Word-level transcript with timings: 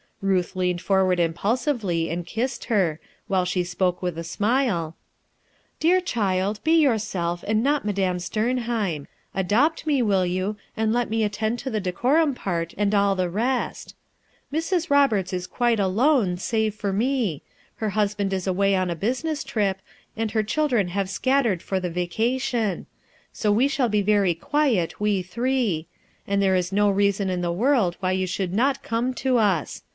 Ruth 0.19 0.55
leaned 0.55 0.81
forward 0.81 1.19
impulsively 1.19 2.09
and 2.11 2.25
kissed 2.25 2.65
her, 2.65 2.99
while 3.27 3.45
she 3.45 3.63
spoke 3.63 4.03
with 4.03 4.19
a 4.19 4.23
smile:— 4.23 4.95
"Dear 5.79 5.99
child, 5.99 6.59
be 6.63 6.73
yourself, 6.73 7.43
and 7.47 7.63
not 7.63 7.85
Madame 7.85 8.17
Sternheim. 8.19 9.07
Adopt 9.33 9.87
me, 9.87 10.03
will 10.03 10.25
you, 10.25 10.57
and 10.77 10.93
let 10.93 11.09
me 11.09 11.23
attend 11.23 11.57
to 11.59 11.71
the 11.71 11.79
decorum 11.79 12.35
part, 12.35 12.73
and 12.77 12.93
all 12.93 13.15
the 13.15 13.29
rest. 13.31 13.95
Mrs. 14.53 14.91
Roberta 14.91 15.35
is 15.35 15.47
quite 15.47 15.79
alone, 15.79 16.37
save 16.37 16.75
for 16.75 16.93
me; 16.93 17.41
her 17.75 17.89
husband 17.91 18.31
is 18.31 18.45
away 18.45 18.75
on 18.75 18.91
a 18.91 18.95
business 18.95 19.43
trip, 19.43 19.79
and 20.15 20.31
her 20.31 20.43
children 20.43 20.89
have 20.89 21.09
scattered 21.09 21.63
for 21.63 21.79
the 21.79 21.89
vacation; 21.91 22.85
so 23.33 23.51
we 23.51 23.67
shall 23.67 23.89
be 23.89 24.03
very 24.03 24.35
quiet, 24.35 24.99
we 24.99 25.23
three; 25.23 25.87
and 26.27 26.43
there 26.43 26.55
is 26.55 26.71
no 26.71 26.91
reason 26.91 27.29
in 27.29 27.41
the 27.41 27.51
world 27.51 27.97
why 27.99 28.11
you 28.11 28.27
should 28.27 28.53
not 28.53 28.83
come 28.83 29.15
to 29.15 29.37
us. 29.37 29.81